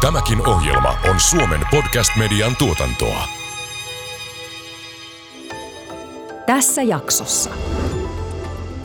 [0.00, 3.24] Tämäkin ohjelma on Suomen podcast-median tuotantoa.
[6.46, 7.50] Tässä jaksossa.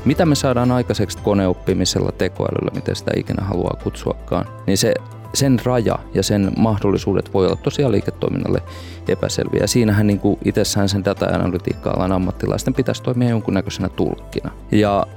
[0.05, 4.93] Mitä me saadaan aikaiseksi koneoppimisella, tekoälyllä, miten sitä ikinä haluaa kutsuakaan, niin se,
[5.33, 8.61] sen raja ja sen mahdollisuudet voi olla tosiaan liiketoiminnalle
[9.07, 9.67] epäselviä.
[9.67, 14.51] Siinähän niin kuin itsessään sen data-analytiikka-alan ammattilaisten pitäisi toimia jonkunnäköisenä tulkkina.
[14.71, 15.07] Ja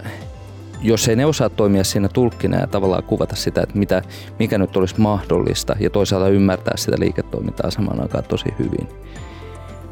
[0.82, 4.02] jos ei ne osaa toimia siinä tulkkina ja tavallaan kuvata sitä, että mitä,
[4.38, 8.88] mikä nyt olisi mahdollista ja toisaalta ymmärtää sitä liiketoimintaa samaan aikaan tosi hyvin,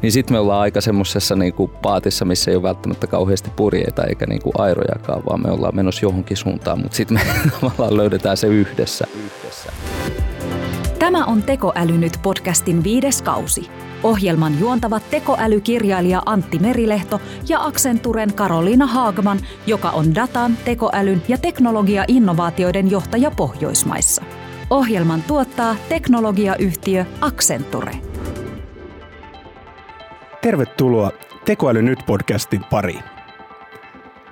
[0.01, 4.25] niin sitten me ollaan aika semmoisessa niinku paatissa, missä ei ole välttämättä kauheasti purjeita eikä
[4.25, 7.23] niinku airojakaan, vaan me ollaan menossa johonkin suuntaan, mutta sitten me
[7.61, 9.05] tavallaan löydetään se yhdessä.
[9.15, 9.71] yhdessä.
[10.99, 13.69] Tämä on Tekoäly nyt podcastin viides kausi.
[14.03, 22.91] Ohjelman juontavat tekoälykirjailija Antti Merilehto ja Accenturen Karoliina Haagman, joka on datan, tekoälyn ja teknologia-innovaatioiden
[22.91, 24.23] johtaja Pohjoismaissa.
[24.69, 27.91] Ohjelman tuottaa teknologiayhtiö Accenture.
[30.41, 31.11] Tervetuloa
[31.45, 33.03] Tekoäly nyt podcastin pariin.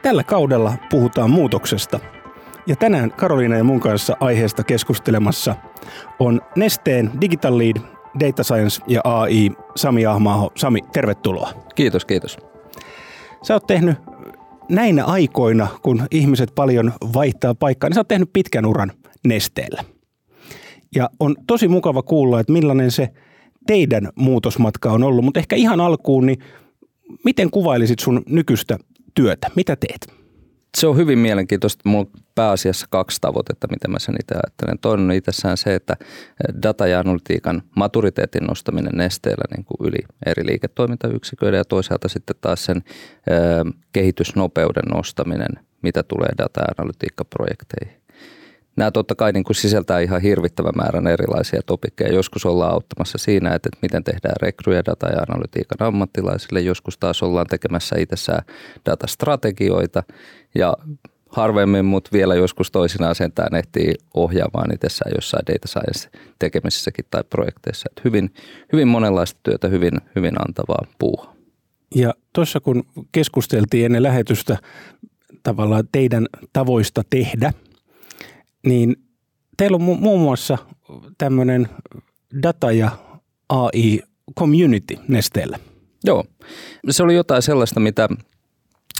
[0.02, 2.00] Tällä kaudella puhutaan muutoksesta.
[2.68, 5.56] Ja tänään Karoliina ja mun kanssa aiheesta keskustelemassa
[6.20, 10.52] on Nesteen Digital Lead, Data Science ja AI Sami Ahmaaho.
[10.56, 11.50] Sami, tervetuloa.
[11.76, 12.38] Kiitos, kiitos.
[13.44, 13.98] Sä oot tehnyt
[14.70, 18.92] näinä aikoina, kun ihmiset paljon vaihtaa paikkaa, niin sä oot tehnyt pitkän uran
[19.28, 19.84] Nesteellä.
[20.96, 23.10] Ja on tosi mukava kuulla, että millainen se
[23.68, 26.40] teidän muutosmatka on ollut, mutta ehkä ihan alkuun, niin
[27.24, 28.78] miten kuvailisit sun nykyistä
[29.14, 29.52] työtä?
[29.56, 30.25] Mitä teet?
[30.76, 31.90] Se on hyvin mielenkiintoista.
[31.90, 34.80] Mulla on pääasiassa kaksi tavoitetta, mitä mä sen itse ajattelen.
[34.80, 35.96] Toinen on itsessään se, että
[36.64, 42.66] data- ja analytiikan maturiteetin nostaminen nesteellä niin kuin yli eri liiketoimintayksiköiden ja toisaalta sitten taas
[42.66, 48.05] sen ö, kehitysnopeuden nostaminen, mitä tulee data- ja analytiikkaprojekteihin
[48.76, 52.14] nämä totta kai niin kuin sisältää ihan hirvittävän määrän erilaisia topikkeja.
[52.14, 56.62] Joskus ollaan auttamassa siinä, että, miten tehdään rekryjä data- ja analytiikan ammattilaisille.
[56.62, 58.46] Joskus taas ollaan tekemässä itsessään
[58.86, 60.04] datastrategioita
[60.56, 60.74] ja
[61.30, 67.90] harvemmin, mutta vielä joskus toisinaan sentään ehtii ohjaamaan itsessään jossain data science tekemisessäkin tai projekteissa.
[67.92, 68.34] Että hyvin,
[68.74, 71.36] hyvin monenlaista työtä, hyvin, hyvin antavaa puuhaa.
[71.96, 74.58] Ja tuossa kun keskusteltiin ennen lähetystä
[75.44, 77.54] tavallaan teidän tavoista tehdä–
[78.66, 78.96] niin
[79.58, 80.58] teillä on mu- muun muassa
[81.18, 81.70] tämmöinen
[82.44, 82.90] data- ja
[83.50, 85.60] AI-community Nesteellä.
[86.04, 86.24] Joo,
[86.90, 88.10] se oli jotain sellaista, mitä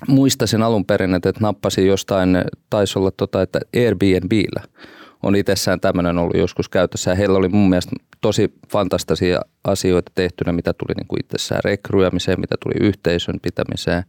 [0.08, 2.30] muistasin alun perin, että nappasin jostain,
[2.70, 4.64] taisi olla tota, että Airbnbillä
[5.24, 7.12] on itsessään tämmöinen ollut joskus käytössä.
[7.12, 12.40] Ja heillä oli mun mielestä tosi fantastisia asioita tehtynä, mitä tuli niin kuin itsessään rekryämiseen,
[12.40, 14.04] mitä tuli yhteisön pitämiseen.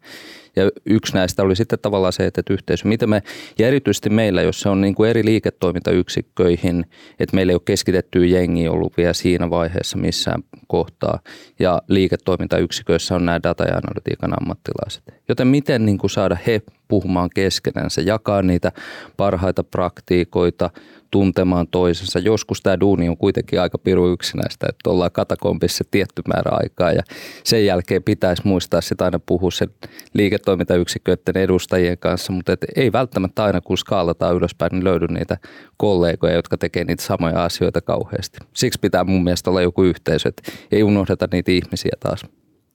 [0.57, 3.23] Ja yksi näistä oli sitten tavallaan se, että yhteisö, mitä me,
[3.59, 6.85] ja erityisesti meillä, jos se on niin kuin eri liiketoimintayksikköihin,
[7.19, 11.19] että meillä ei ole keskitetty jengi ollut vielä siinä vaiheessa missään kohtaa,
[11.59, 15.03] ja liiketoimintayksiköissä on nämä data- ja analytiikan ammattilaiset.
[15.29, 18.73] Joten miten niin kuin saada he puhumaan keskenänsä, jakaa niitä
[19.17, 20.71] parhaita praktiikoita,
[21.17, 22.19] tuntemaan toisensa.
[22.19, 27.03] Joskus tämä duuni on kuitenkin aika piru yksinäistä, että ollaan katakompissa tietty määrä aikaa ja
[27.45, 29.69] sen jälkeen pitäisi muistaa sitä aina puhua sen
[30.15, 35.37] liiketoimintayksiköiden edustajien kanssa, mutta et ei välttämättä aina kun skaalataan ylöspäin, niin löydy niitä
[35.77, 38.39] kollegoja, jotka tekee niitä samoja asioita kauheasti.
[38.53, 42.25] Siksi pitää mun mielestä olla joku yhteisö, että ei unohdeta niitä ihmisiä taas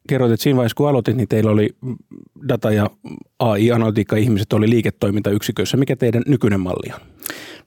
[0.08, 1.70] kerroit, että siinä vaiheessa kun aloitit, niin teillä oli
[2.48, 2.90] data- ja
[3.40, 5.78] AI-analytiikka-ihmiset oli liiketoimintayksiköissä.
[5.78, 7.00] Mikä teidän nykyinen malli on?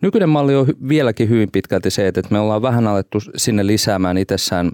[0.00, 4.72] Nykyinen malli on vieläkin hyvin pitkälti se, että me ollaan vähän alettu sinne lisäämään itsessään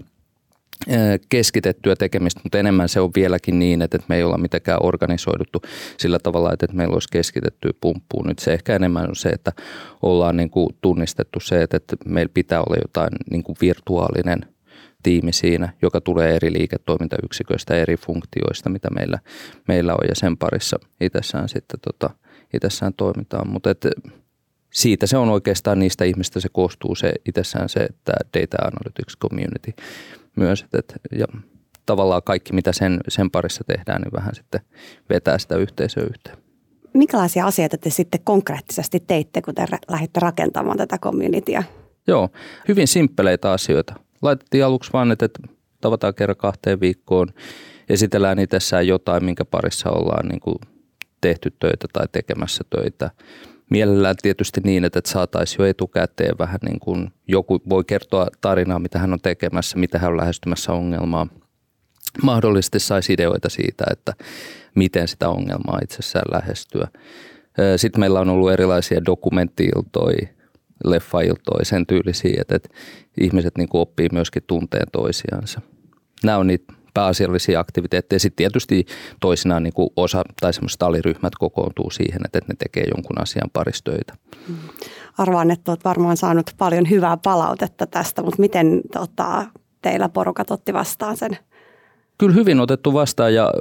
[1.29, 5.61] keskitettyä tekemistä, mutta enemmän se on vieläkin niin, että me ei olla mitenkään organisoiduttu
[5.97, 8.27] sillä tavalla, että meillä olisi keskitetty pumppuun.
[8.27, 9.51] Nyt se ehkä enemmän on se, että
[10.01, 14.45] ollaan niin kuin tunnistettu se, että meillä pitää olla jotain niin kuin virtuaalinen
[15.03, 19.19] tiimi siinä, joka tulee eri liiketoimintayksiköistä, eri funktioista, mitä meillä,
[19.67, 22.09] meillä on ja sen parissa itsessään sitten tota,
[22.53, 23.49] itsessään toimitaan.
[23.49, 23.69] Mutta
[24.73, 29.73] siitä se on oikeastaan niistä ihmistä se koostuu se itsessään se, että data analytics community
[30.35, 30.65] myös.
[30.73, 31.25] Et, ja
[31.85, 34.61] tavallaan kaikki, mitä sen, sen parissa tehdään, niin vähän sitten
[35.09, 36.37] vetää sitä yhteisöä yhteen.
[36.93, 41.63] Minkälaisia asioita te sitten konkreettisesti teitte, kun te lähditte rakentamaan tätä communityä?
[42.07, 42.29] Joo,
[42.67, 43.93] hyvin simppeleitä asioita.
[44.21, 45.29] Laitettiin aluksi vaan, että
[45.81, 47.27] tavataan kerran kahteen viikkoon,
[47.89, 50.55] esitellään itsessään jotain, minkä parissa ollaan niin kuin
[51.21, 53.11] tehty töitä tai tekemässä töitä.
[53.69, 58.99] Mielellään tietysti niin, että saataisiin jo etukäteen vähän niin kuin joku voi kertoa tarinaa, mitä
[58.99, 61.27] hän on tekemässä, mitä hän on lähestymässä ongelmaa.
[62.23, 64.13] Mahdollisesti saisi ideoita siitä, että
[64.75, 66.87] miten sitä ongelmaa itsessään lähestyä.
[67.77, 70.27] Sitten meillä on ollut erilaisia dokumenttiiltoja,
[70.85, 72.69] leffailtoja, sen tyylisiä, että, että
[73.21, 75.61] ihmiset niin kuin oppii myöskin tunteen toisiansa.
[76.23, 78.19] Nämä on niitä pääasiallisia aktiviteetteja.
[78.19, 78.85] Sitten tietysti
[79.19, 84.13] toisinaan niin kuin osa tai semmoiset aliryhmät kokoontuu siihen, että ne tekee jonkun asian paristöitä.
[84.47, 84.55] Mm.
[85.17, 89.45] Arvaan, että olet varmaan saanut paljon hyvää palautetta tästä, mutta miten tota,
[89.81, 91.37] teillä porukat otti vastaan sen?
[92.17, 93.53] Kyllä hyvin otettu vastaan ja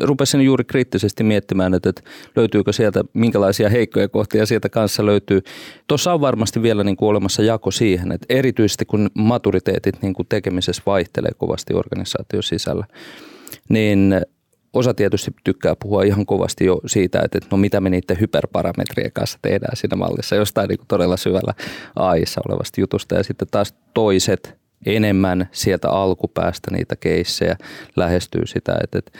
[0.00, 2.02] rupesin juuri kriittisesti miettimään, että, että
[2.36, 5.42] löytyykö sieltä, minkälaisia heikkoja kohtia sieltä kanssa löytyy.
[5.86, 10.26] Tuossa on varmasti vielä niin kuin olemassa jako siihen, että erityisesti kun maturiteetit niin kuin
[10.28, 12.86] tekemisessä vaihtelee kovasti organisaation sisällä,
[13.68, 14.20] niin
[14.72, 19.38] osa tietysti tykkää puhua ihan kovasti jo siitä, että no mitä me niiden hyperparametrien kanssa
[19.42, 21.54] tehdään siinä mallissa, jostain niin kuin todella syvällä
[21.96, 23.14] AIssa olevasta jutusta.
[23.14, 27.56] Ja sitten taas toiset enemmän sieltä alkupäästä niitä keissejä
[27.96, 29.18] lähestyy sitä, että, että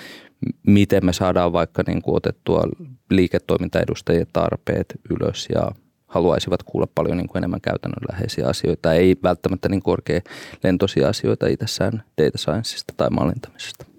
[0.67, 2.63] miten me saadaan vaikka niin kuin otettua
[3.11, 5.71] liiketoimintaedustajien tarpeet ylös ja
[6.07, 10.21] haluaisivat kuulla paljon niin kuin enemmän käytännönläheisiä asioita, ei välttämättä niin korkea
[10.63, 13.96] lentoisia asioita itsessään data scienceista tai mallintamisesta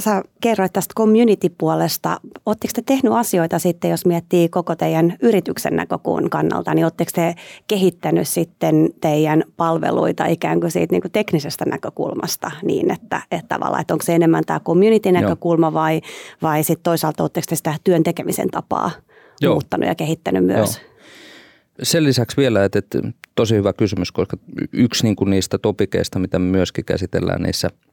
[0.00, 2.20] sä kerroit tästä community-puolesta.
[2.46, 7.34] Oletteko te tehnyt asioita sitten, jos miettii koko teidän yrityksen näkökulman kannalta, niin oletteko te
[7.68, 13.80] kehittänyt sitten teidän palveluita ikään kuin siitä niin kuin teknisestä näkökulmasta niin, että, että tavallaan,
[13.80, 16.00] että onko se enemmän tämä community-näkökulma vai,
[16.42, 18.90] vai sitten toisaalta oletteko te sitä työn tekemisen tapaa
[19.40, 19.54] Joo.
[19.54, 20.76] muuttanut ja kehittänyt myös?
[20.76, 20.86] Joo.
[21.82, 22.98] Sen lisäksi vielä, että, että
[23.34, 24.36] tosi hyvä kysymys, koska
[24.72, 27.70] yksi niin kuin niistä topikeista, mitä me myöskin käsitellään niissä–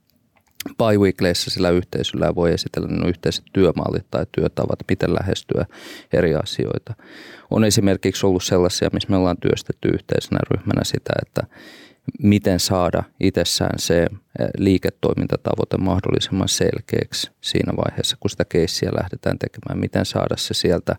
[0.78, 5.66] biweekleissä sillä yhteisöllä voi esitellä ne yhteiset työmallit tai työtavat, miten lähestyä
[6.14, 6.94] eri asioita.
[7.52, 11.56] On esimerkiksi ollut sellaisia, missä me ollaan työstetty yhteisenä ryhmänä sitä, että
[12.20, 14.10] miten saada itsessään se eh,
[14.58, 19.80] liiketoimintatavoite mahdollisimman selkeäksi siinä vaiheessa, kun sitä keissiä lähdetään tekemään.
[19.80, 20.96] Miten saada se sieltä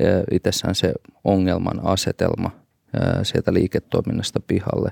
[0.00, 0.92] eh, itsessään se
[1.24, 2.50] ongelman asetelma
[2.94, 4.90] eh, sieltä liiketoiminnasta pihalle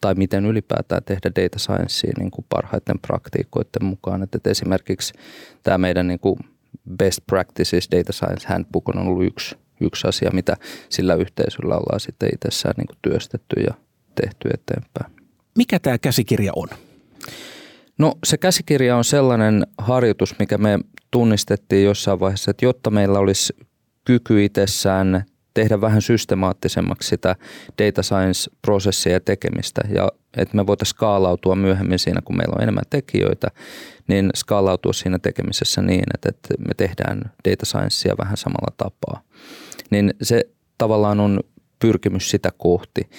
[0.00, 4.22] tai miten ylipäätään tehdä data sciencea niin kuin parhaiten praktiikoiden mukaan.
[4.22, 5.12] Että esimerkiksi
[5.62, 6.36] tämä meidän niin kuin
[6.96, 10.56] best practices data science handbook on ollut yksi, yksi asia, mitä
[10.88, 13.74] sillä yhteisöllä ollaan sitten itsessään niin kuin työstetty ja
[14.14, 15.26] tehty eteenpäin.
[15.56, 16.68] Mikä tämä käsikirja on?
[17.98, 20.78] No se käsikirja on sellainen harjoitus, mikä me
[21.10, 23.56] tunnistettiin jossain vaiheessa, että jotta meillä olisi
[24.04, 25.24] kyky itsessään
[25.54, 27.36] tehdä vähän systemaattisemmaksi sitä
[27.82, 32.84] data science-prosessia ja tekemistä ja että me voitaisiin skaalautua myöhemmin siinä, kun meillä on enemmän
[32.90, 33.48] tekijöitä,
[34.08, 39.20] niin skaalautua siinä tekemisessä niin, että, että me tehdään data sciencea vähän samalla tapaa.
[39.90, 40.44] Niin se
[40.78, 41.40] tavallaan on
[41.78, 43.10] pyrkimys sitä kohti.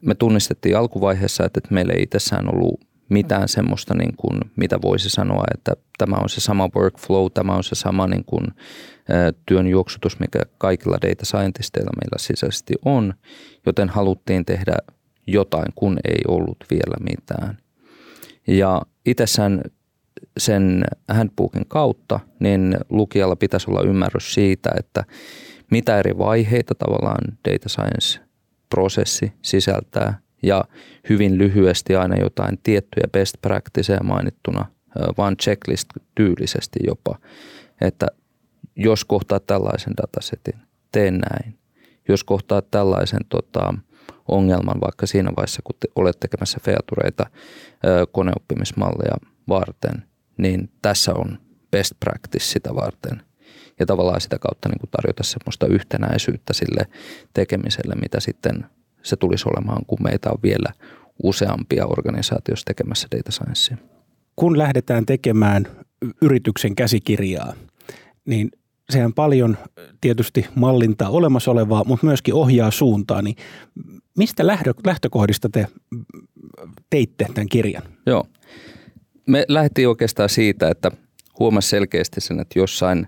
[0.00, 5.44] Me tunnistettiin alkuvaiheessa, että meillä ei itsessään ollut mitään semmoista, niin kuin, mitä voisi sanoa,
[5.54, 8.46] että tämä on se sama workflow, tämä on se sama niin kuin,
[9.46, 13.14] työn juoksutus, mikä kaikilla data scientisteilla meillä sisäisesti on,
[13.66, 14.76] joten haluttiin tehdä
[15.26, 17.58] jotain, kun ei ollut vielä mitään.
[18.46, 19.62] Ja itsessään
[20.38, 25.04] sen handbookin kautta, niin lukijalla pitäisi olla ymmärrys siitä, että
[25.70, 30.64] mitä eri vaiheita tavallaan data science-prosessi sisältää ja
[31.08, 34.66] hyvin lyhyesti aina jotain tiettyjä best practiceja mainittuna,
[35.18, 37.18] vaan checklist tyylisesti jopa,
[37.80, 38.06] että
[38.76, 40.54] jos kohtaat tällaisen datasetin,
[40.92, 41.58] tee näin.
[42.08, 43.74] Jos kohtaat tällaisen tota,
[44.28, 47.26] ongelman vaikka siinä vaiheessa, kun te olet tekemässä featureita
[48.12, 49.16] koneoppimismalleja
[49.48, 50.04] varten,
[50.36, 51.38] niin tässä on
[51.70, 53.22] best practice sitä varten.
[53.80, 56.86] Ja tavallaan sitä kautta niin kuin tarjota semmoista yhtenäisyyttä sille
[57.34, 58.66] tekemiselle, mitä sitten
[59.04, 60.72] se tulisi olemaan, kun meitä on vielä
[61.22, 63.76] useampia organisaatioissa tekemässä data sciencea.
[64.36, 65.66] Kun lähdetään tekemään
[66.22, 67.54] yrityksen käsikirjaa,
[68.24, 68.50] niin
[68.90, 69.58] sehän paljon
[70.00, 73.22] tietysti mallintaa olemassa olevaa, mutta myöskin ohjaa suuntaa.
[73.22, 73.36] Niin
[74.18, 74.46] mistä
[74.86, 75.66] lähtökohdista te
[76.90, 77.82] teitte tämän kirjan?
[78.06, 78.26] Joo.
[79.26, 80.90] Me lähdettiin oikeastaan siitä, että
[81.38, 83.06] huomasi selkeästi sen, että jossain,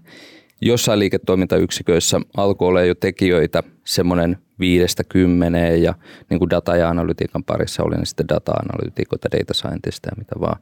[0.60, 5.94] jossain liiketoimintayksiköissä alkoi olla jo tekijöitä semmoinen viidestä kymmeneen ja
[6.30, 10.60] niin kuin data- ja analytiikan parissa oli ne sitten data-analytiikoita, data scientista ja mitä vaan.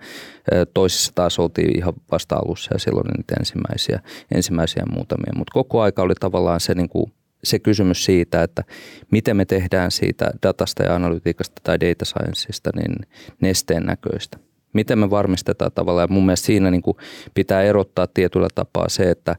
[0.74, 4.00] Toisissa taas oltiin ihan vasta alussa ja silloin niitä ensimmäisiä,
[4.34, 7.12] ensimmäisiä muutamia, mutta koko aika oli tavallaan se niin kuin
[7.44, 8.64] se kysymys siitä, että
[9.10, 12.94] miten me tehdään siitä datasta ja analytiikasta tai data scienceista niin
[13.40, 14.38] nesteen näköistä.
[14.72, 16.96] Miten me varmistetaan tavallaan, ja mun mielestä siinä niin kuin
[17.34, 19.36] pitää erottaa tietyllä tapaa se, että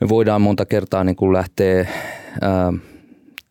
[0.00, 1.86] me voidaan monta kertaa niin kuin lähteä
[2.40, 2.72] ää,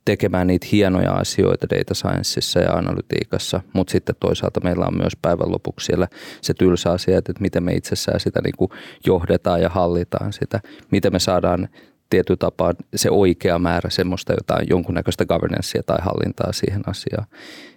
[0.06, 5.52] tekemään niitä hienoja asioita data scienceissa ja analytiikassa, mutta sitten toisaalta meillä on myös päivän
[5.52, 6.08] lopuksi siellä
[6.42, 8.72] se tylsä asia, että miten me itsessään sitä niin kuin
[9.06, 10.60] johdetaan ja hallitaan sitä,
[10.92, 11.70] miten me saadaan
[12.10, 17.28] tietyllä tapaa se oikea määrä semmoista jotain jonkunnäköistä governancea tai hallintaa siihen asiaan.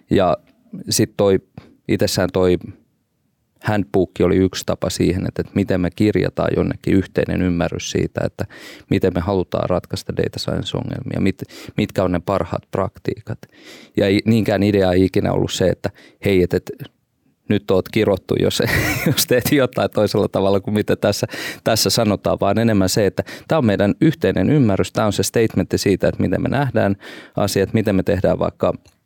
[0.09, 0.37] Ja
[0.89, 1.39] sitten toi
[1.87, 2.57] itsessään toi
[3.63, 8.45] handbook oli yksi tapa siihen, että, että miten me kirjataan jonnekin yhteinen ymmärrys siitä, että
[8.89, 11.43] miten me halutaan ratkaista data science-ongelmia, mit,
[11.77, 13.39] mitkä on ne parhaat praktiikat.
[13.97, 15.89] Ja niinkään idea ei ikinä ollut se, että
[16.25, 16.73] hei, että, että
[17.49, 18.63] nyt oot kirottu, jos,
[19.07, 21.27] jos teet jotain toisella tavalla kuin mitä tässä,
[21.63, 25.77] tässä sanotaan, vaan enemmän se, että tämä on meidän yhteinen ymmärrys, tämä on se statementti
[25.77, 26.95] siitä, että miten me nähdään
[27.35, 28.73] asiat, miten me tehdään vaikka–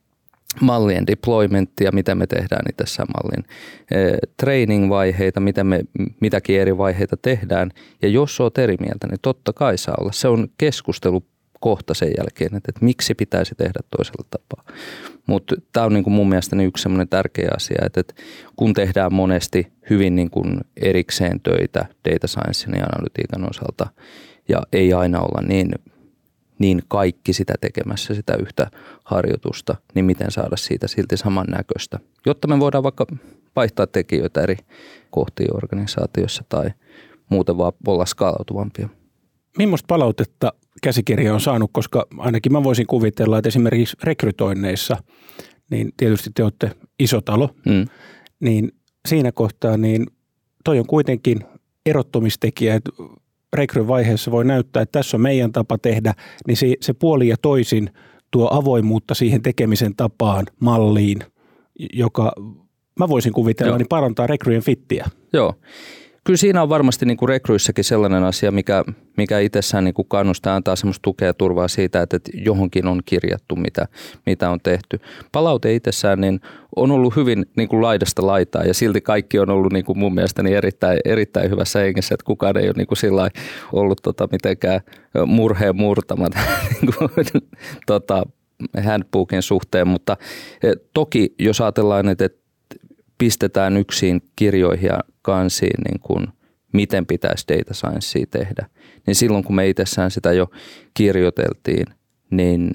[0.61, 3.45] mallien deploymenttia, mitä me tehdään tässä mallin
[3.91, 5.79] eh, training-vaiheita, mitä me
[6.21, 7.71] mitäkin eri vaiheita tehdään.
[8.01, 10.11] Ja jos olet eri mieltä, niin totta kai saa olla.
[10.11, 11.23] Se on keskustelu
[11.59, 14.75] kohta sen jälkeen, että, että miksi pitäisi tehdä toisella tapaa.
[15.27, 18.13] Mutta tämä on niin kuin mun mielestäni yksi semmoinen tärkeä asia, että, että
[18.55, 23.87] kun tehdään monesti hyvin niin kuin erikseen töitä data science ja analytiikan osalta
[24.49, 25.71] ja ei aina olla niin
[26.59, 28.71] niin kaikki sitä tekemässä sitä yhtä
[29.03, 33.05] harjoitusta, niin miten saada siitä silti samannäköistä, jotta me voidaan vaikka
[33.55, 34.57] vaihtaa tekijöitä eri
[35.11, 36.69] kohtiin organisaatiossa tai
[37.29, 38.89] muuten vaan olla skaalautuvampia.
[39.57, 44.97] Millaista palautetta käsikirja on saanut, koska ainakin mä voisin kuvitella, että esimerkiksi rekrytoinneissa,
[45.69, 47.85] niin tietysti te olette iso talo, mm.
[48.39, 48.71] niin
[49.07, 50.05] siinä kohtaa niin
[50.63, 51.39] toi on kuitenkin
[51.85, 52.91] erottumistekijä, että
[53.55, 56.13] rekryvaiheessa voi näyttää, että tässä on meidän tapa tehdä,
[56.47, 57.89] niin se, se puoli ja toisin
[58.31, 61.19] tuo avoimuutta siihen tekemisen tapaan, malliin,
[61.93, 62.31] joka
[62.99, 63.77] mä voisin kuvitella, Joo.
[63.77, 65.05] niin parantaa rekryjen fittiä.
[65.33, 65.53] Joo
[66.25, 68.83] kyllä siinä on varmasti niin kuin rekryissäkin sellainen asia, mikä,
[69.17, 73.55] mikä itsessään niin kuin kannustaa antaa semmoista tukea ja turvaa siitä, että johonkin on kirjattu,
[73.55, 73.87] mitä,
[74.25, 74.99] mitä on tehty.
[75.31, 76.39] Palaute itsessään niin
[76.75, 80.13] on ollut hyvin niin kuin laidasta laitaa ja silti kaikki on ollut niin kuin mun
[80.13, 83.29] mielestäni erittäin, erittäin hyvässä hengessä, että kukaan ei ole niin kuin sillä
[83.73, 84.81] ollut tota mitenkään
[85.25, 86.33] murheen murtamat
[86.71, 87.09] niin kuin,
[87.85, 88.23] tota,
[88.83, 90.17] handbookin suhteen, mutta
[90.63, 92.29] eh, toki jos ajatellaan, että
[93.17, 96.27] pistetään yksin kirjoihin ja kansiin, niin kuin
[96.73, 98.65] miten pitäisi data sciencea tehdä,
[99.07, 100.47] niin silloin kun me itsessään sitä jo
[100.93, 101.85] kirjoiteltiin,
[102.31, 102.71] niin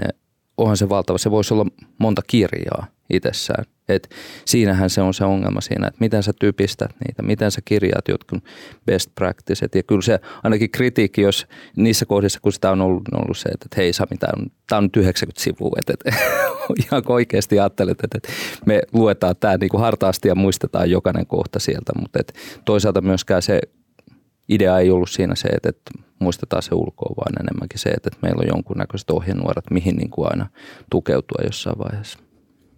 [0.56, 1.18] onhan se valtava.
[1.18, 1.66] Se voisi olla
[1.98, 3.64] monta kirjaa itsessään.
[3.88, 4.10] Et
[4.44, 8.44] siinähän se on se ongelma siinä, että miten sä typistät niitä, miten sä kirjaat jotkut
[8.86, 9.68] best practices.
[9.74, 11.46] Ja kyllä se ainakin kritiikki, jos
[11.76, 14.46] niissä kohdissa, kun sitä on ollut, on ollut se, että hei Sami, tämä on,
[14.78, 16.22] on nyt 90 sivua, että, että
[16.86, 18.32] ihan oikeasti ajattelet, että, että
[18.66, 22.32] me luetaan tämä niin kuin hartaasti ja muistetaan jokainen kohta sieltä, mutta että
[22.64, 23.60] toisaalta myöskään se
[24.48, 28.40] idea ei ollut siinä se, että, että muistetaan se ulkoa, vaan enemmänkin se, että, meillä
[28.40, 30.46] on jonkunnäköiset ohjenuorat, mihin niin kuin aina
[30.90, 32.18] tukeutua jossain vaiheessa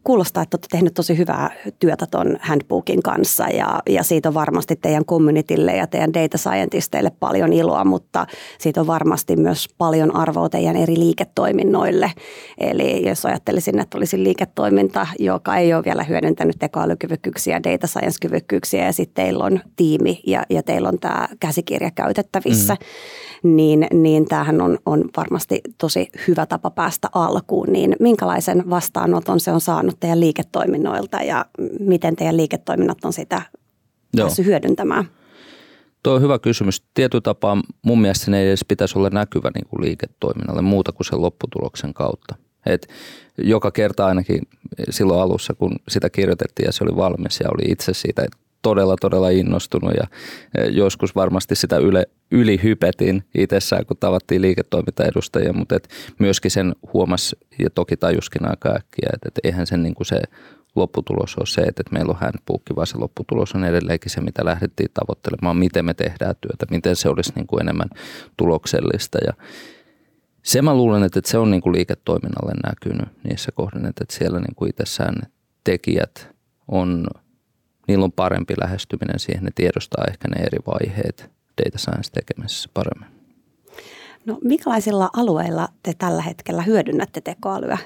[0.04, 4.76] kuulostaa, että olette tehnyt tosi hyvää työtä tuon handbookin kanssa ja, ja siitä on varmasti
[4.76, 8.26] teidän communitylle ja teidän data scientisteille paljon iloa, mutta
[8.58, 12.12] siitä on varmasti myös paljon arvoa teidän eri liiketoiminnoille.
[12.58, 18.92] Eli jos ajattelisin, että olisi liiketoiminta, joka ei ole vielä hyödyntänyt tekoälykyvykkyyksiä, data science-kyvykkyyksiä ja
[18.92, 22.76] sitten teillä on tiimi ja, ja teillä on tämä käsikirja käytettävissä,
[23.44, 23.56] mm.
[23.56, 27.68] niin, niin tämähän on, on varmasti tosi hyvä tapa päästä alkuun.
[27.72, 31.46] Niin minkälaisen vastaanoton se on saanut saanut teidän liiketoiminnoilta ja
[31.80, 33.42] miten teidän liiketoiminnat on sitä
[34.14, 34.26] Joo.
[34.26, 35.04] päässyt hyödyntämään?
[36.02, 36.82] Tuo on hyvä kysymys.
[36.94, 41.06] Tietyllä tapaa mun mielestä se ei edes pitäisi olla näkyvä niin kuin liiketoiminnalle muuta kuin
[41.06, 42.34] sen lopputuloksen kautta.
[42.66, 42.88] Et
[43.38, 44.40] joka kerta ainakin
[44.90, 48.26] silloin alussa, kun sitä kirjoitettiin ja se oli valmis ja oli itse siitä
[48.62, 50.06] todella, todella innostunut ja
[50.58, 55.88] e, joskus varmasti sitä yle, ylihypetin itsessään, kun tavattiin liiketoimintaedustajia, mutta et
[56.18, 60.20] myöskin sen huomasi ja toki tajuskin aika äkkiä, että et eihän sen niin kuin se
[60.74, 64.90] lopputulos ole se, että meillä on handbook, vaan se lopputulos on edelleenkin se, mitä lähdettiin
[64.94, 67.88] tavoittelemaan, miten me tehdään työtä, miten se olisi niin kuin enemmän
[68.36, 69.18] tuloksellista.
[69.26, 69.32] Ja
[70.42, 74.54] se mä luulen, että se on niin kuin liiketoiminnalle näkynyt niissä kohdin, että siellä niin
[74.56, 75.14] kuin itsessään
[75.64, 76.28] tekijät
[76.68, 77.06] on
[77.88, 81.30] niillä on parempi lähestyminen siihen, ne tiedostaa ehkä ne eri vaiheet
[81.64, 83.22] data science tekemisessä paremmin.
[84.26, 87.78] No minkälaisilla alueilla te tällä hetkellä hyödynnätte tekoälyä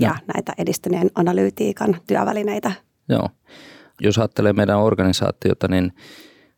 [0.00, 0.16] ja no.
[0.34, 2.72] näitä edistyneen analyytiikan työvälineitä?
[3.08, 3.28] Joo.
[4.00, 5.92] Jos ajattelee meidän organisaatiota, niin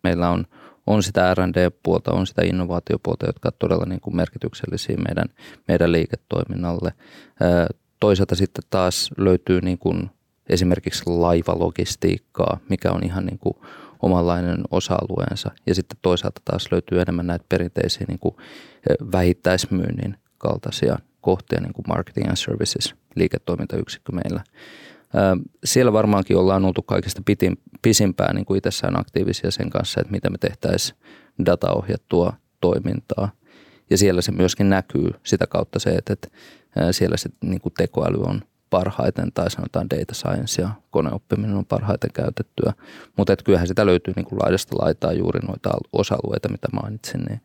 [0.05, 0.47] meillä on,
[0.87, 5.29] on sitä R&D-puolta, on sitä innovaatiopuolta, jotka ovat todella niin kuin merkityksellisiä meidän,
[5.69, 6.93] meidän liiketoiminnalle.
[8.01, 10.11] Toisaalta sitten taas löytyy niin kuin
[10.49, 13.55] esimerkiksi laivalogistiikkaa, mikä on ihan niin kuin
[14.03, 15.51] omanlainen osa-alueensa.
[15.67, 18.37] Ja sitten toisaalta taas löytyy enemmän näitä perinteisiä niin kuin
[19.13, 24.45] vähittäismyynnin kaltaisia kohteja, niin kuin marketing and services, liiketoimintayksikkö meillä.
[25.65, 30.33] Siellä varmaankin ollaan oltu kaikista pitin, pisimpään niin kuin itsessään aktiivisia sen kanssa, että miten
[30.33, 30.99] me tehtäisiin
[31.47, 33.31] dataohjattua toimintaa.
[33.91, 36.29] Ja siellä se myöskin näkyy sitä kautta se, että, että
[36.91, 42.11] siellä se niin kuin tekoäly on parhaiten tai sanotaan data science ja koneoppiminen on parhaiten
[42.15, 42.73] käytettyä.
[43.17, 47.41] Mutta kyllähän sitä löytyy niin kuin laidasta laitaa juuri noita osa-alueita, mitä mainitsin, niin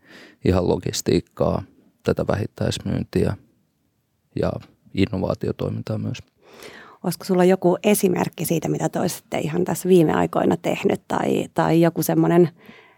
[0.46, 1.64] ihan logistiikkaa,
[2.04, 3.38] tätä vähittäismyyntiä
[4.42, 4.52] ja
[4.94, 6.18] innovaatiotoimintaa myös.
[7.04, 12.04] Olisiko sulla joku esimerkki siitä, mitä toisitte ihan tässä viime aikoina tehnyt tai, tai joku
[12.04, 12.50] semmoinen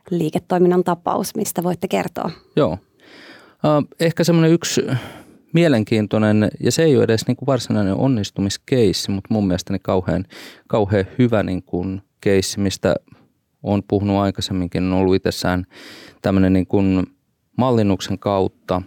[0.09, 2.31] liiketoiminnan tapaus, mistä voitte kertoa?
[2.55, 2.77] Joo.
[3.99, 4.81] Ehkä semmoinen yksi
[5.53, 10.25] mielenkiintoinen, ja se ei ole edes niin kuin varsinainen onnistumiskeissi, mutta mun mielestä kauhean,
[10.67, 12.95] kauhean hyvä niin kuin keissi, mistä
[13.63, 15.65] on puhunut aikaisemminkin, on ollut itsessään
[16.22, 17.05] tämmöinen niin kuin
[17.57, 18.81] mallinnuksen kautta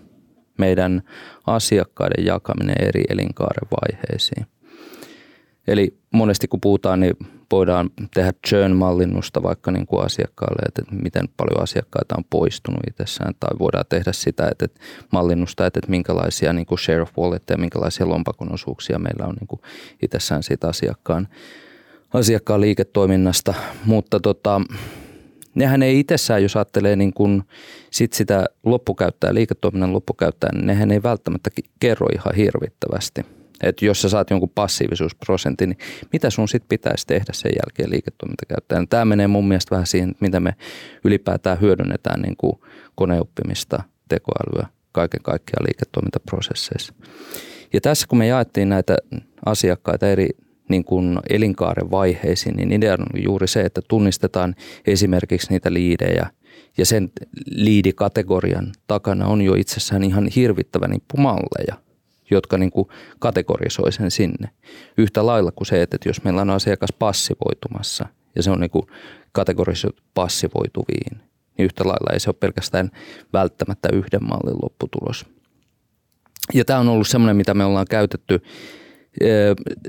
[0.59, 1.03] meidän
[1.47, 4.47] asiakkaiden jakaminen eri elinkaaren vaiheisiin.
[5.67, 7.17] Eli monesti kun puhutaan, niin
[7.53, 13.59] voidaan tehdä churn-mallinnusta vaikka niin kuin asiakkaalle, että miten paljon asiakkaita on poistunut itsessään, tai
[13.59, 14.67] voidaan tehdä sitä, että
[15.13, 19.49] mallinnusta, että minkälaisia niin kuin share of wallet ja minkälaisia lompakon osuuksia meillä on niin
[19.49, 19.61] kuin
[20.03, 21.29] itsessään siitä asiakkaan,
[22.15, 24.61] asiakkaan liiketoiminnasta, mutta tota,
[25.55, 27.43] nehän ei itsessään, jos ajattelee niin kuin
[27.91, 31.51] sit sitä loppukäyttäjää, liiketoiminnan loppukäyttäjää, niin nehän ei välttämättä
[31.81, 33.23] kerro ihan hirvittävästi–
[33.63, 35.79] että jos sä saat jonkun passiivisuusprosentin, niin
[36.13, 38.87] mitä sun sitten pitäisi tehdä sen jälkeen liiketoimintakäyttäjänä?
[38.91, 40.55] Tämä menee mun mielestä vähän siihen, mitä me
[41.05, 42.53] ylipäätään hyödynnetään niin kuin
[42.95, 46.95] koneoppimista, tekoälyä kaiken kaikkiaan liiketoimintaprosesseissa.
[47.73, 48.97] Ja tässä kun me jaettiin näitä
[49.47, 50.29] asiakkaita eri
[50.69, 54.55] niin kuin elinkaaren vaiheisiin, niin idea on juuri se, että tunnistetaan
[54.87, 56.31] esimerkiksi niitä liidejä
[56.79, 57.13] ja sen
[57.47, 61.77] liidikategorian takana on jo itsessään ihan hirvittävä malleja–
[62.31, 64.51] jotka niin kuin kategorisoi sen sinne.
[64.99, 68.07] Yhtä lailla kuin se, että jos meillä on asiakas passivoitumassa
[68.37, 68.87] ja se on niin kuin
[69.33, 71.17] kategorisoitu passivoituviin,
[71.59, 72.91] niin yhtä lailla ei se ole pelkästään
[73.33, 75.27] välttämättä yhden mallin lopputulos.
[76.55, 78.43] Ja tämä on ollut semmoinen, mitä me ollaan käytetty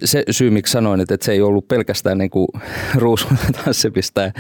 [0.06, 2.48] se syy, miksi sanoin, että se ei ollut pelkästään niin kuin
[2.96, 4.32] ruusun tanssipista ja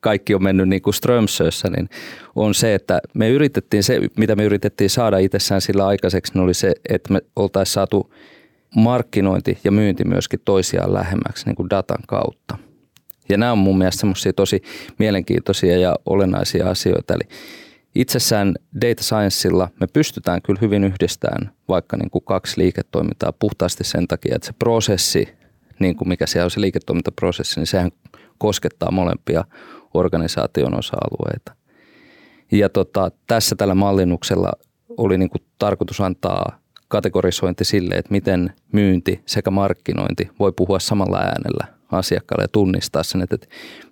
[0.00, 1.88] kaikki on mennyt niin kuin Strömsössä, niin
[2.34, 6.54] on se, että me yritettiin se, mitä me yritettiin saada itsessään sillä aikaiseksi, niin oli
[6.54, 8.14] se, että me oltaisiin saatu
[8.76, 12.58] markkinointi ja myynti myöskin toisiaan lähemmäksi niin kuin datan kautta.
[13.28, 14.62] Ja nämä on mun mielestä semmoisia tosi
[14.98, 17.14] mielenkiintoisia ja olennaisia asioita.
[17.14, 17.28] Eli
[17.94, 24.08] itsessään data scienceilla me pystytään kyllä hyvin yhdistämään vaikka niin kuin kaksi liiketoimintaa puhtaasti sen
[24.08, 25.28] takia, että se prosessi,
[25.78, 27.90] niin kuin mikä siellä on se liiketoimintaprosessi, niin sehän
[28.38, 29.44] koskettaa molempia
[29.94, 31.54] organisaation osa-alueita.
[32.52, 34.52] Ja tota, tässä tällä mallinnuksella
[34.96, 41.18] oli niin kuin tarkoitus antaa kategorisointi sille, että miten myynti sekä markkinointi voi puhua samalla
[41.18, 43.36] äänellä asiakkaalle ja tunnistaa sen, että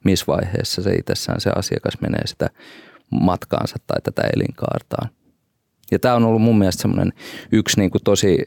[0.05, 2.51] missä vaiheessa se itsessään se asiakas menee sitä
[3.21, 5.09] matkaansa tai tätä elinkaartaan.
[5.91, 7.13] Ja tämä on ollut mun mielestä semmoinen
[7.53, 8.39] yksi niin kuin tosi,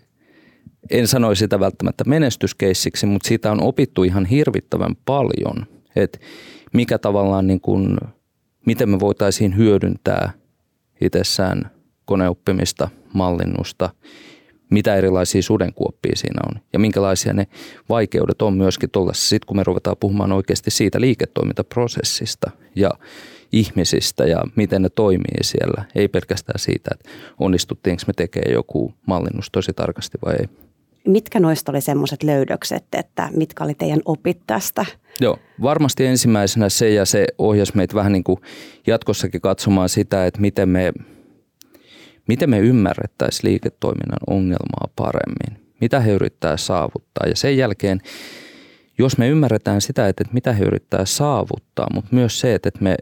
[0.91, 6.19] en sanoisi sitä välttämättä menestyskeissiksi, mutta siitä on opittu ihan hirvittävän paljon, että
[6.73, 7.97] mikä tavallaan niin kuin,
[8.65, 10.31] miten me voitaisiin hyödyntää
[11.01, 11.71] itsessään
[12.05, 13.89] koneoppimista, mallinnusta,
[14.71, 17.47] mitä erilaisia sudenkuoppia siinä on ja minkälaisia ne
[17.89, 22.89] vaikeudet on myöskin tuollaisessa, sitten kun me ruvetaan puhumaan oikeasti siitä liiketoimintaprosessista ja
[23.51, 25.83] ihmisistä ja miten ne toimii siellä.
[25.95, 30.49] Ei pelkästään siitä, että onnistuttiinko me tekemään joku mallinnus tosi tarkasti vai ei.
[31.07, 34.85] Mitkä noista oli semmoiset löydökset, että mitkä oli teidän opit tästä?
[35.19, 38.39] Joo, varmasti ensimmäisenä se ja se ohjasi meitä vähän niin kuin
[38.87, 40.93] jatkossakin katsomaan sitä, että miten me,
[42.27, 45.65] miten me ymmärrettäisiin liiketoiminnan ongelmaa paremmin.
[45.81, 48.01] Mitä he yrittää saavuttaa ja sen jälkeen
[48.97, 52.95] jos me ymmärretään sitä, että mitä he yrittää saavuttaa, mutta myös se, että me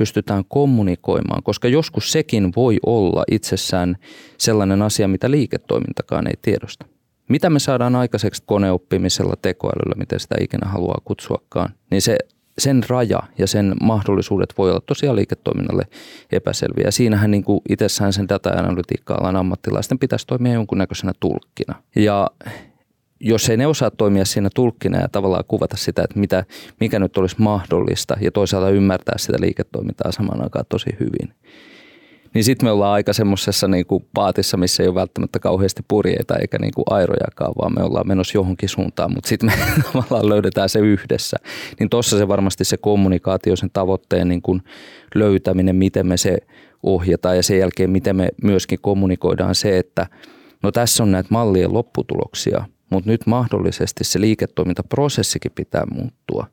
[0.00, 3.96] pystytään kommunikoimaan, koska joskus sekin voi olla itsessään
[4.38, 6.86] sellainen asia, mitä liiketoimintakaan ei tiedosta.
[7.28, 12.18] Mitä me saadaan aikaiseksi koneoppimisella, tekoälyllä, miten sitä ikinä haluaa kutsuakaan, niin se,
[12.58, 15.84] sen raja ja sen mahdollisuudet voi olla tosiaan liiketoiminnalle
[16.32, 16.90] epäselviä.
[16.90, 21.82] Siinähän niin kuin itsessään sen data-analytiikka-alan ammattilaisten pitäisi toimia jonkunnäköisenä tulkkina.
[21.96, 22.30] Ja
[23.20, 26.44] jos ei ne osaa toimia siinä tulkkina ja tavallaan kuvata sitä, että mitä,
[26.80, 31.34] mikä nyt olisi mahdollista ja toisaalta ymmärtää sitä liiketoimintaa samaan aikaan tosi hyvin,
[32.34, 36.36] niin sitten me ollaan aika semmoisessa niin kuin paatissa, missä ei ole välttämättä kauheasti purjeita
[36.36, 39.56] eikä niin kuin airojakaan, vaan me ollaan menossa johonkin suuntaan, mutta sitten me
[39.92, 41.36] tavallaan löydetään se yhdessä.
[41.78, 44.62] Niin tuossa se varmasti se kommunikaatio, sen tavoitteen niin kuin
[45.14, 46.38] löytäminen, miten me se
[46.82, 50.06] ohjataan ja sen jälkeen miten me myöskin kommunikoidaan se, että
[50.62, 56.46] no tässä on näitä mallien lopputuloksia– mutta nyt mahdollisesti se liiketoimintaprosessikin pitää muuttua.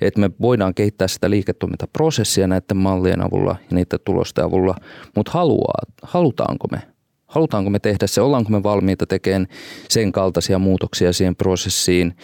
[0.00, 4.74] että me voidaan kehittää sitä liiketoimintaprosessia näiden mallien avulla ja niiden tulosten avulla,
[5.16, 6.82] mutta haluaa, halutaanko me?
[7.26, 8.20] Halutaanko me tehdä se?
[8.20, 9.46] Ollaanko me valmiita tekemään
[9.88, 12.16] sen kaltaisia muutoksia siihen prosessiin?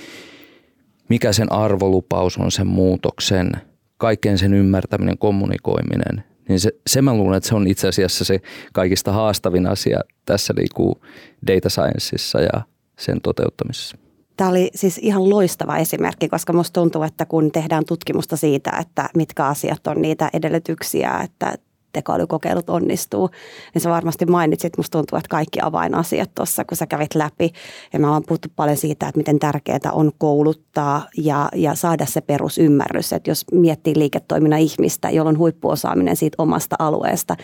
[1.09, 3.53] Mikä sen arvolupaus on sen muutoksen?
[3.99, 6.25] Kaiken sen ymmärtäminen, kommunikoiminen.
[6.49, 8.41] Niin se, se mä luulen, että se on itse asiassa se
[8.73, 11.05] kaikista haastavin asia tässä liikkuu
[11.47, 12.63] data scienceissa ja
[12.99, 13.97] sen toteuttamisessa.
[14.37, 19.09] Tämä oli siis ihan loistava esimerkki, koska musta tuntuu, että kun tehdään tutkimusta siitä, että
[19.17, 21.55] mitkä asiat on niitä edellytyksiä, että
[21.93, 23.31] tekoälykokeilut onnistuu,
[23.75, 27.53] niin sä varmasti mainitsit, musta tuntuu, että kaikki avainasiat tuossa, kun sä kävit läpi.
[27.93, 32.21] Ja me ollaan puhuttu paljon siitä, että miten tärkeää on kouluttaa ja, ja saada se
[32.21, 37.37] perusymmärrys, että jos miettii liiketoiminnan ihmistä, jolla on huippuosaaminen siitä omasta alueesta,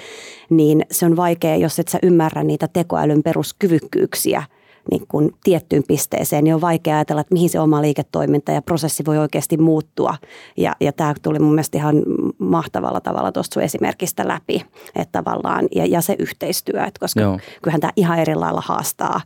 [0.51, 4.43] niin se on vaikea, jos et sä ymmärrä niitä tekoälyn peruskyvykkyyksiä–
[4.91, 9.05] niin kuin tiettyyn pisteeseen, niin on vaikea ajatella, että mihin se oma liiketoiminta ja prosessi
[9.07, 10.15] voi oikeasti muuttua.
[10.57, 12.03] Ja, ja tämä tuli mun mielestä ihan
[12.39, 14.65] mahtavalla tavalla tuosta sun esimerkistä läpi,
[14.97, 17.39] että tavallaan, ja, ja se yhteistyö, että koska Joo.
[17.63, 19.21] kyllähän tämä ihan eri lailla haastaa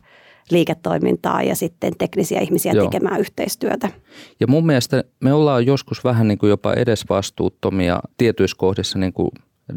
[0.51, 2.85] liiketoimintaa ja sitten teknisiä ihmisiä Joo.
[2.85, 3.89] tekemään yhteistyötä.
[4.39, 9.29] Ja mun mielestä me ollaan joskus vähän niin kuin jopa edesvastuuttomia tietyissä kohdissa niin kuin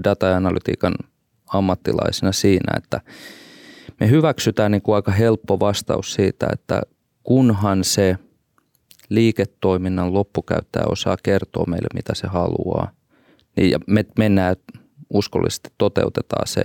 [0.04, 0.94] data- ja analytiikan
[1.52, 3.00] ammattilaisina siinä, että–
[4.00, 6.82] me hyväksytään niin kuin aika helppo vastaus siitä, että
[7.22, 8.16] kunhan se
[9.08, 12.90] liiketoiminnan loppukäyttäjä osaa kertoa meille, mitä se haluaa,
[13.56, 14.56] niin ja me mennään
[15.10, 16.62] uskollisesti toteutetaan se,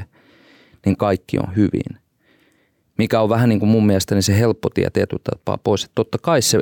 [0.85, 2.01] niin kaikki on hyvin.
[2.97, 5.83] Mikä on vähän niin kuin mun mielestä niin se helppo tie tietyllä tapaa pois.
[5.83, 6.59] Että totta kai se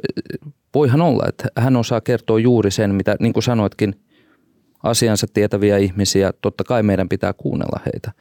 [0.74, 3.96] voihan olla, että hän osaa kertoa juuri sen, mitä niin kuin sanoitkin,
[4.84, 8.12] asiansa tietäviä ihmisiä, totta kai meidän pitää kuunnella heitä.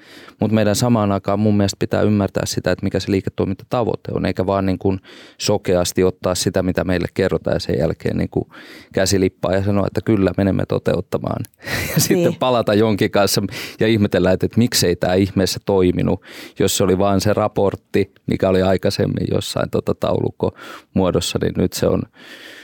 [0.41, 4.47] Mutta meidän samaan aikaan mun mielestä pitää ymmärtää sitä, että mikä se liiketoimintatavoite on, eikä
[4.47, 5.01] vaan niin kuin
[5.39, 8.45] sokeasti ottaa sitä, mitä meille kerrotaan ja sen jälkeen niin kuin
[8.93, 11.45] käsilippaa ja sanoa, että kyllä menemme toteuttamaan.
[11.95, 12.39] Ja sitten niin.
[12.39, 13.43] palata jonkin kanssa
[13.81, 16.23] ja ihmetellä, että, että miksei tämä ihmeessä toiminut,
[16.59, 20.55] jos se oli vaan se raportti, mikä oli aikaisemmin jossain tota taulukko
[20.95, 22.03] muodossa, niin nyt se on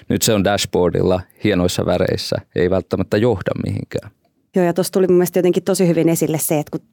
[0.09, 4.11] nyt se on dashboardilla hienoissa väreissä, ei välttämättä johda mihinkään.
[4.57, 6.87] Joo, ja tuossa tuli mun mielestä jotenkin tosi hyvin esille se, että kun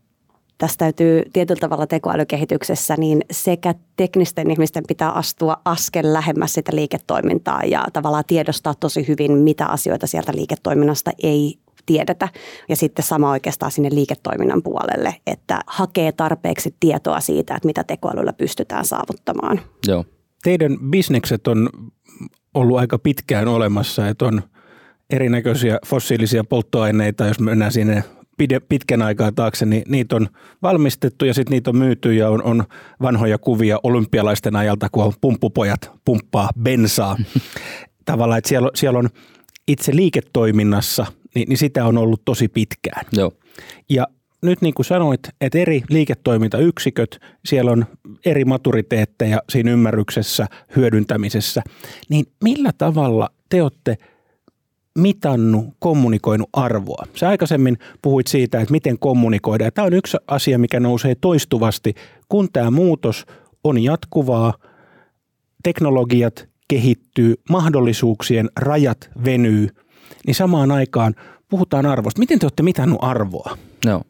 [0.57, 7.61] tästä täytyy tietyllä tavalla tekoälykehityksessä, niin sekä teknisten ihmisten pitää astua askel lähemmäs sitä liiketoimintaa
[7.63, 12.29] ja tavallaan tiedostaa tosi hyvin, mitä asioita sieltä liiketoiminnasta ei tiedetä.
[12.69, 18.33] Ja sitten sama oikeastaan sinne liiketoiminnan puolelle, että hakee tarpeeksi tietoa siitä, että mitä tekoälyllä
[18.33, 19.61] pystytään saavuttamaan.
[19.87, 20.05] Joo.
[20.43, 21.69] Teidän bisnekset on
[22.55, 24.41] ollut aika pitkään olemassa, että on
[25.09, 28.03] erinäköisiä fossiilisia polttoaineita, jos mennään sinne
[28.69, 30.27] pitkän aikaa taakse, niin niitä on
[30.61, 32.63] valmistettu ja sitten niitä on myyty ja on, on
[33.01, 37.17] vanhoja kuvia olympialaisten ajalta, kun on pumppupojat pumppaa bensaa.
[38.05, 39.09] Tavallaan, että siellä, siellä on
[39.67, 43.05] itse liiketoiminnassa, niin, niin sitä on ollut tosi pitkään.
[43.11, 43.31] Joo.
[43.89, 44.07] Ja
[44.41, 47.85] nyt niin kuin sanoit, että eri liiketoimintayksiköt, siellä on
[48.25, 51.61] eri maturiteetteja siinä ymmärryksessä, hyödyntämisessä,
[52.09, 53.97] niin millä tavalla te olette
[54.99, 57.05] mitannut, kommunikoinut arvoa?
[57.15, 59.71] Sä aikaisemmin puhuit siitä, että miten kommunikoidaan.
[59.73, 61.93] Tämä on yksi asia, mikä nousee toistuvasti,
[62.29, 63.25] kun tämä muutos
[63.63, 64.53] on jatkuvaa,
[65.63, 69.69] teknologiat kehittyy, mahdollisuuksien rajat venyy,
[70.27, 71.15] niin samaan aikaan
[71.49, 72.19] puhutaan arvosta.
[72.19, 73.57] Miten te olette mitannut arvoa?
[73.85, 74.01] Joo.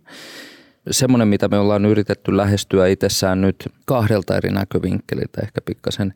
[0.91, 6.13] Semmoinen, mitä me ollaan yritetty lähestyä itsessään nyt kahdelta eri näkövinkkeliltä, ehkä pikkasen,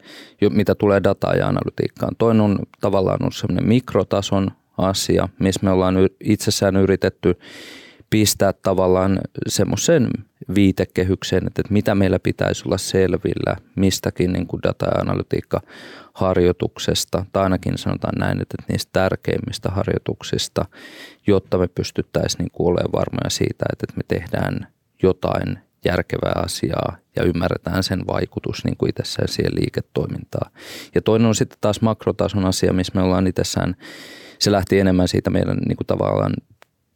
[0.49, 2.15] mitä tulee dataan ja analytiikkaan.
[2.17, 7.39] Toinen on tavallaan on semmoinen mikrotason asia, missä me ollaan itsessään yritetty
[8.09, 10.09] pistää tavallaan semmoisen
[10.55, 15.61] viitekehykseen, että, mitä meillä pitäisi olla selvillä mistäkin niin kuin data- ja analytiikka
[16.13, 20.65] harjoituksesta, tai ainakin sanotaan näin, että niistä tärkeimmistä harjoituksista,
[21.27, 24.67] jotta me pystyttäisiin niin olemaan varmoja siitä, että me tehdään
[25.03, 30.51] jotain järkevää asiaa ja ymmärretään sen vaikutus niin kuin itsessään siihen liiketoimintaan.
[30.95, 33.75] Ja toinen on sitten taas makrotason asia, missä me ollaan itsessään,
[34.39, 36.33] se lähti enemmän siitä meidän niin kuin tavallaan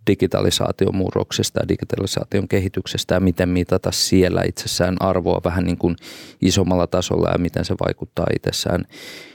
[0.08, 5.96] digitalisaation murroksesta ja digitalisaation kehityksestä ja miten mitata siellä itsessään arvoa vähän niin kuin
[6.42, 8.86] isommalla tasolla ja miten se vaikuttaa itsessään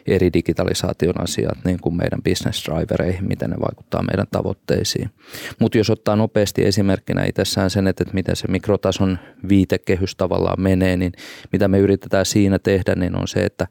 [0.07, 5.11] eri digitalisaation asiat niin kuin meidän business drivereihin, miten ne vaikuttaa meidän tavoitteisiin.
[5.59, 11.13] Mutta jos ottaa nopeasti esimerkkinä itsessään sen, että miten se mikrotason viitekehys tavallaan menee, niin
[11.53, 13.67] mitä me yritetään siinä tehdä, niin on se, että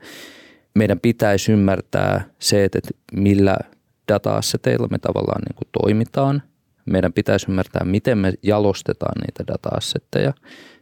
[0.74, 2.80] meidän pitäisi ymmärtää se, että
[3.14, 3.58] millä
[4.08, 6.42] data-asseteilla me tavallaan niin kuin toimitaan–
[6.88, 10.34] meidän pitäisi ymmärtää, miten me jalostetaan niitä data-assetteja.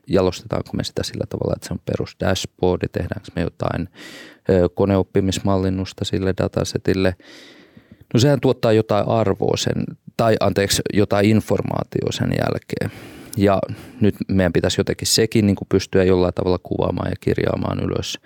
[0.07, 3.89] Jalostetaanko me sitä sillä tavalla, että se on perus dashboardi, tehdäänkö me jotain
[4.73, 7.15] koneoppimismallinnusta sille datasetille.
[8.13, 9.83] No sehän tuottaa jotain arvoa sen,
[10.17, 12.99] tai anteeksi, jotain informaatiota sen jälkeen.
[13.37, 13.59] Ja
[14.01, 18.19] nyt meidän pitäisi jotenkin sekin niin kuin pystyä jollain tavalla kuvaamaan ja kirjaamaan ylös.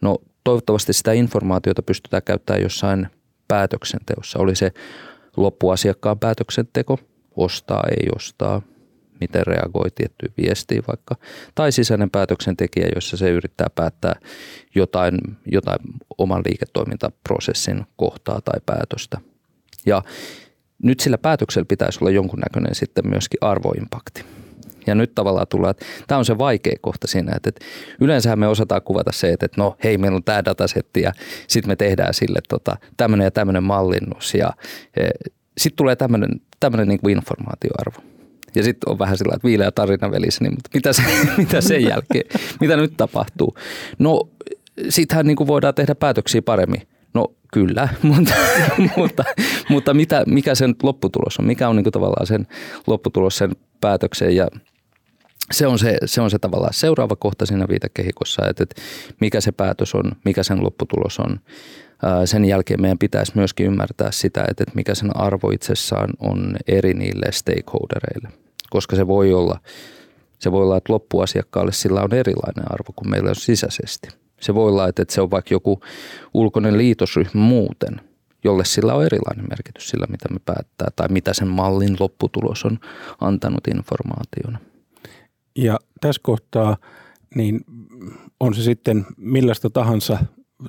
[0.00, 3.08] No toivottavasti sitä informaatiota pystytään käyttämään jossain
[3.48, 4.38] päätöksenteossa.
[4.38, 4.72] Oli se
[5.36, 6.98] loppuasiakkaan päätöksenteko,
[7.36, 8.62] ostaa, ei ostaa,
[9.20, 11.16] miten reagoi tiettyyn viestiin vaikka,
[11.54, 14.14] tai sisäinen päätöksentekijä, jossa se yrittää päättää
[14.74, 15.18] jotain,
[15.52, 15.78] jotain
[16.18, 19.18] oman liiketoimintaprosessin kohtaa tai päätöstä.
[19.86, 20.02] Ja
[20.82, 24.24] nyt sillä päätöksellä pitäisi olla jonkunnäköinen sitten myöskin arvoimpakti.
[24.86, 27.64] Ja nyt tavallaan tullaan, että tämä on se vaikea kohta siinä, että, että
[28.00, 31.12] yleensähän me osataan kuvata se, että, että no hei, meillä on tämä datasetti ja
[31.48, 34.50] sitten me tehdään sille tota, tämmöinen ja tämmöinen mallinnus ja
[34.96, 35.08] e,
[35.58, 38.16] sitten tulee tämmöinen, tämmöinen niin kuin informaatioarvo.
[38.54, 41.02] Ja sitten on vähän sillä että viileä tarina välissä, niin mutta mitä, se,
[41.38, 42.24] mitä sen jälkeen,
[42.60, 43.56] mitä nyt tapahtuu?
[43.98, 44.28] No
[44.88, 46.82] sittenhän niin kuin voidaan tehdä päätöksiä paremmin.
[47.14, 48.34] No kyllä, mutta,
[48.96, 49.24] mutta,
[49.68, 51.46] mutta mitä, mikä sen lopputulos on?
[51.46, 52.46] Mikä on niin kuin tavallaan sen
[52.86, 54.48] lopputulos sen päätöksen ja
[55.52, 58.82] se on se, se on se tavallaan seuraava kohta siinä viitekehikossa, että, että
[59.20, 61.40] mikä se päätös on, mikä sen lopputulos on.
[62.24, 67.32] Sen jälkeen meidän pitäisi myöskin ymmärtää sitä, että, mikä sen arvo itsessään on eri niille
[67.32, 68.28] stakeholdereille,
[68.70, 69.60] koska se voi olla,
[70.38, 74.08] se voi olla, että loppuasiakkaalle sillä on erilainen arvo kuin meillä on sisäisesti.
[74.40, 75.80] Se voi olla, että se on vaikka joku
[76.34, 78.00] ulkoinen liitosryhmä muuten,
[78.44, 82.78] jolle sillä on erilainen merkitys sillä, mitä me päättää tai mitä sen mallin lopputulos on
[83.20, 84.58] antanut informaationa.
[85.56, 86.76] Ja tässä kohtaa
[87.34, 87.60] niin
[88.40, 90.18] on se sitten millaista tahansa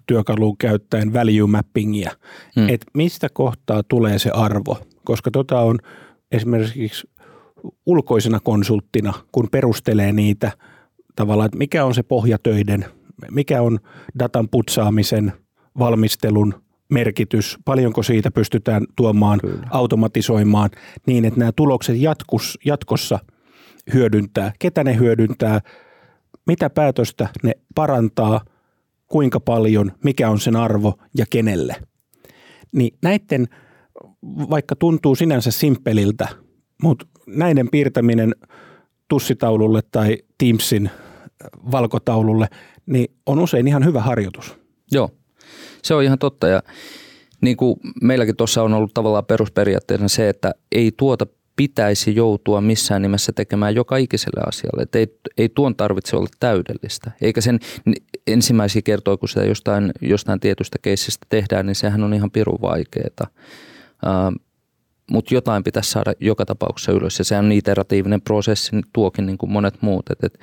[0.07, 2.11] työkalua käyttäen value mappingia,
[2.55, 2.69] hmm.
[2.69, 5.79] että mistä kohtaa tulee se arvo, koska tota on
[6.31, 7.09] esimerkiksi
[7.85, 10.51] ulkoisena konsulttina, kun perustelee niitä
[11.15, 12.85] tavallaan, että mikä on se pohjatöiden,
[13.31, 13.79] mikä on
[14.19, 15.33] datan putsaamisen,
[15.79, 16.53] valmistelun
[16.89, 19.67] merkitys, paljonko siitä pystytään tuomaan, Kyllä.
[19.69, 20.69] automatisoimaan
[21.07, 23.19] niin, että nämä tulokset jatkus, jatkossa–
[23.93, 25.61] hyödyntää, ketä ne hyödyntää,
[26.47, 28.41] mitä päätöstä ne parantaa,
[29.07, 31.75] kuinka paljon, mikä on sen arvo ja kenelle.
[32.73, 33.47] Niin näiden,
[34.23, 36.27] vaikka tuntuu sinänsä simppeliltä,
[36.83, 38.35] mutta näiden piirtäminen
[39.07, 40.89] tussitaululle tai Teamsin
[41.71, 42.47] valkotaululle,
[42.85, 44.57] niin on usein ihan hyvä harjoitus.
[44.91, 45.09] Joo,
[45.83, 46.63] se on ihan totta ja
[47.41, 53.01] niin kuin meilläkin tuossa on ollut tavallaan perusperiaatteena se, että ei tuota pitäisi joutua missään
[53.01, 54.81] nimessä tekemään joka ikiselle asialle.
[54.81, 57.11] Et ei, ei tuon tarvitse olla täydellistä.
[57.21, 57.59] Eikä sen
[58.27, 63.27] ensimmäisiä kertoja, kun sitä jostain, jostain tietystä keissistä tehdään, niin sehän on ihan pirun vaikeaa.
[65.11, 69.51] Mutta jotain pitäisi saada joka tapauksessa ylös ja se on iteratiivinen prosessi, tuokin niin kuin
[69.51, 70.09] monet muut.
[70.09, 70.39] Et, et,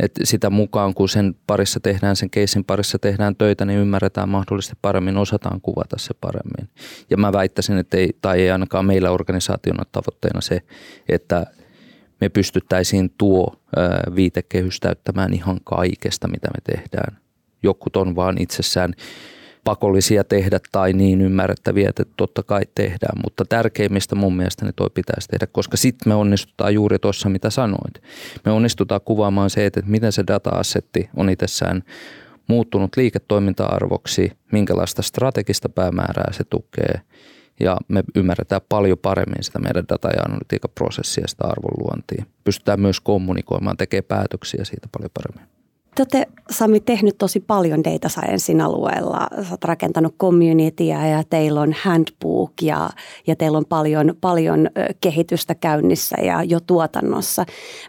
[0.00, 4.76] että sitä mukaan, kun sen parissa tehdään, sen keissin parissa tehdään töitä, niin ymmärretään mahdollisesti
[4.82, 6.68] paremmin, osataan kuvata se paremmin.
[7.10, 10.60] Ja mä väittäisin, että ei, tai ei ainakaan meillä organisaationa tavoitteena se,
[11.08, 11.46] että
[12.20, 13.54] me pystyttäisiin tuo
[14.14, 17.18] viitekehys täyttämään ihan kaikesta, mitä me tehdään.
[17.62, 18.94] Jokut on vaan itsessään
[19.64, 23.20] pakollisia tehdä tai niin ymmärrettäviä, että totta kai tehdään.
[23.24, 27.50] Mutta tärkeimmistä mun mielestä ne toi pitäisi tehdä, koska sitten me onnistutaan juuri tuossa, mitä
[27.50, 28.02] sanoit.
[28.44, 31.82] Me onnistutaan kuvaamaan se, että miten se data-assetti on itsessään
[32.46, 37.00] muuttunut liiketoiminta-arvoksi, minkälaista strategista päämäärää se tukee
[37.60, 42.24] ja me ymmärretään paljon paremmin sitä meidän data- ja analytiikaprosessia ja sitä arvonluontia.
[42.44, 45.54] Pystytään myös kommunikoimaan, tekemään päätöksiä siitä paljon paremmin.
[45.94, 49.28] Te olette, Sami, tehnyt tosi paljon data sciencein alueella.
[49.42, 52.90] Sä oot rakentanut communitya ja teillä on handbook ja,
[53.26, 54.68] ja teillä on paljon, paljon
[55.00, 57.44] kehitystä käynnissä ja jo tuotannossa.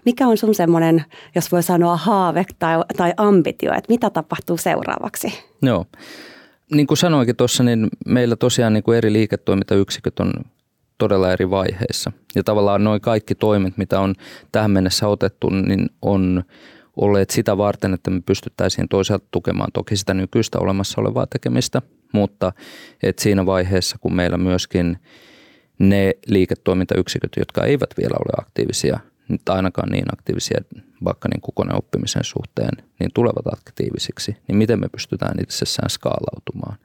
[0.06, 1.04] Mikä on sun semmoinen,
[1.36, 5.34] jos voi sanoa haave tai, tai ambitio, että mitä tapahtuu seuraavaksi?
[5.62, 5.86] Joo.
[6.72, 10.34] Niin kuin sanoinkin tuossa, niin meillä tosiaan niin kuin eri liiketoimintayksiköt on
[10.98, 12.12] todella eri vaiheissa.
[12.36, 14.16] Ja tavallaan noin kaikki toimet, mitä on
[14.52, 16.44] tähän mennessä otettu, niin on–
[16.96, 22.54] olleet sitä varten, että me pystyttäisiin toisaalta tukemaan toki sitä nykyistä olemassa olevaa tekemistä, mutta
[23.04, 24.98] että siinä vaiheessa, kun meillä myöskin
[25.80, 29.00] ne liiketoimintayksiköt, jotka eivät vielä ole aktiivisia,
[29.46, 30.60] tai ainakaan niin aktiivisia
[31.04, 36.78] vaikka niin kuin koneoppimisen suhteen, niin tulevat aktiivisiksi, niin miten me pystytään itsessään skaalautumaan.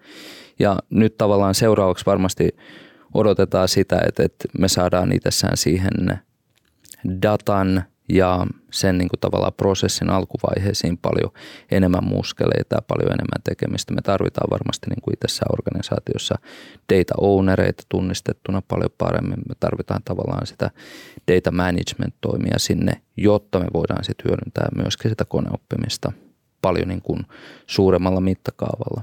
[0.59, 2.49] Ja nyt tavallaan seuraavaksi varmasti
[3.15, 6.21] odotetaan sitä, että, että me saadaan itsessään siihen
[7.23, 11.31] datan ja sen niin kuin tavallaan prosessin alkuvaiheisiin paljon
[11.71, 13.95] enemmän muskeleita ja paljon enemmän tekemistä.
[13.95, 16.35] Me tarvitaan varmasti niin kuin itsessään organisaatiossa
[16.95, 19.39] data ownereita tunnistettuna paljon paremmin.
[19.49, 20.71] Me tarvitaan tavallaan sitä
[21.33, 26.13] data management toimia sinne, jotta me voidaan sitten hyödyntää myöskin sitä koneoppimista
[26.63, 27.27] paljon niin kuin
[27.67, 29.03] suuremmalla mittakaavalla.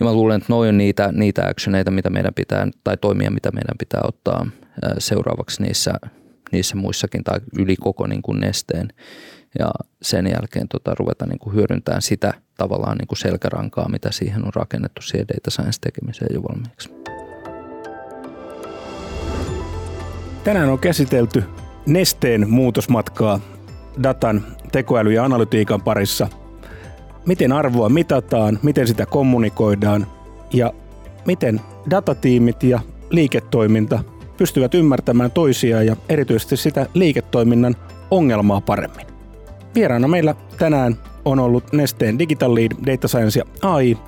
[0.00, 3.50] Ja mä luulen, että noin on niitä, niitä actioneita, mitä meidän pitää, tai toimia, mitä
[3.50, 4.46] meidän pitää ottaa
[4.98, 5.94] seuraavaksi niissä,
[6.52, 8.88] niissä muissakin tai yli koko niin kuin nesteen.
[9.58, 9.70] Ja
[10.02, 14.54] sen jälkeen tota, ruveta niin kuin hyödyntämään sitä tavallaan niin kuin selkärankaa, mitä siihen on
[14.54, 16.90] rakennettu siihen data science tekemiseen jo valmiiksi.
[20.44, 21.44] Tänään on käsitelty
[21.86, 23.40] nesteen muutosmatkaa
[24.02, 26.28] datan, tekoäly ja analytiikan parissa.
[27.26, 30.06] Miten arvoa mitataan, miten sitä kommunikoidaan
[30.52, 30.72] ja
[31.26, 31.60] miten
[31.90, 34.04] datatiimit ja liiketoiminta
[34.36, 37.76] pystyvät ymmärtämään toisiaan ja erityisesti sitä liiketoiminnan
[38.10, 39.06] ongelmaa paremmin.
[39.74, 43.98] Vieraana meillä tänään on ollut Nesteen Digital Lead, Data Science ja AI,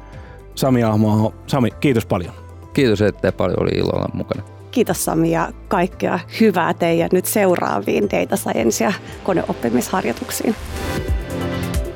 [0.54, 1.32] Sami Ahmaa.
[1.46, 2.34] Sami, kiitos paljon.
[2.72, 4.42] Kiitos, että paljon oli ilo olla mukana.
[4.70, 8.92] Kiitos Sami ja kaikkea hyvää teidän nyt seuraaviin data science ja
[9.24, 10.54] koneoppimisharjoituksiin.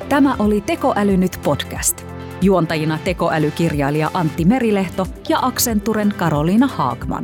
[0.09, 2.05] Tämä oli Tekoäly nyt podcast.
[2.41, 7.23] Juontajina tekoälykirjailija Antti Merilehto ja Accenturen Karoliina Haagman.